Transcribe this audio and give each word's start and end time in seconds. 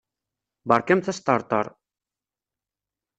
Berkamt 0.69 1.11
asṭerṭer! 1.11 1.65